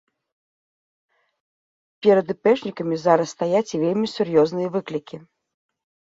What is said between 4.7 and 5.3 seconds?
выклікі.